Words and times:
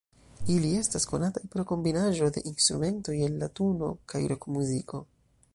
Ili 0.53 0.71
estas 0.77 1.05
konataj 1.11 1.43
pro 1.57 1.65
kombinaĵo 1.73 2.31
de 2.39 2.45
instrumentoj 2.55 3.21
el 3.29 3.39
latuno 3.45 3.95
kaj 4.15 4.27
rokmuziko. 4.35 5.05